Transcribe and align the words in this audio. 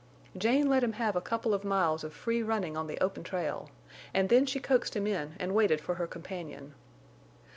Jane 0.35 0.67
let 0.67 0.83
him 0.83 0.93
have 0.93 1.15
a 1.15 1.21
couple 1.21 1.53
of 1.53 1.63
miles 1.63 2.03
of 2.03 2.11
free 2.11 2.41
running 2.41 2.75
on 2.75 2.87
the 2.87 2.97
open 2.99 3.21
trail, 3.21 3.69
and 4.15 4.29
then 4.29 4.47
she 4.47 4.59
coaxed 4.59 4.95
him 4.95 5.05
in 5.05 5.35
and 5.39 5.53
waited 5.53 5.79
for 5.79 5.93
her 5.93 6.07
companion. 6.07 6.73